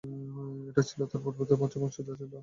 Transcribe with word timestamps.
এটা 0.69 0.81
ছিল 0.89 0.99
তূর 1.11 1.21
পর্বতের 1.25 1.57
পশ্চিমাংশ 1.61 1.95
যা 1.97 2.03
ছিল 2.05 2.07
তার 2.09 2.19
ডান 2.19 2.27
দিকে। 2.29 2.37